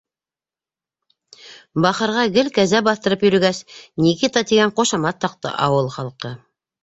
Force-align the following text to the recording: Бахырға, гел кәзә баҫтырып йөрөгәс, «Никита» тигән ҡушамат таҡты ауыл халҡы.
Бахырға, 1.85 2.23
гел 2.37 2.49
кәзә 2.55 2.81
баҫтырып 2.87 3.25
йөрөгәс, 3.29 3.59
«Никита» 4.05 4.45
тигән 4.53 4.75
ҡушамат 4.81 5.23
таҡты 5.27 5.55
ауыл 5.67 5.93
халҡы. 5.99 6.33